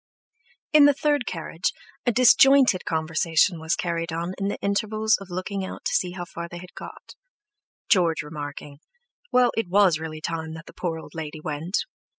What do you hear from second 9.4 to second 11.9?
it was really time that the poor old lady went."